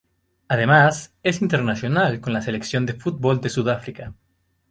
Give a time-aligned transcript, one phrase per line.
[0.47, 4.15] Además, es internacional con la selección de fútbol de Sudáfrica.